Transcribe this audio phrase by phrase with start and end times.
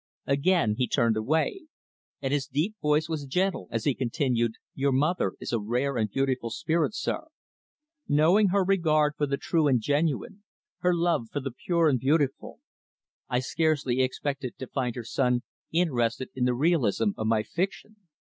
[0.25, 1.67] Again he turned away;
[2.23, 6.09] and his deep voice was gentle as he continued, "Your mother is a rare and
[6.09, 7.27] beautiful spirit, sir.
[8.07, 10.43] Knowing her regard for the true and genuine,
[10.79, 12.61] her love for the pure and beautiful,
[13.29, 17.97] I scarcely expected to find her son interested in the realism of my fiction.